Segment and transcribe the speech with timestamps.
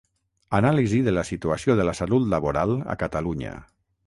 [0.59, 3.55] Anàlisi de la situació de la salut laboral a Catalunya.